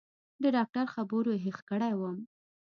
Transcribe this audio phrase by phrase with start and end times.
[0.41, 2.17] د ډاکتر خبرو هېښ کړى وم.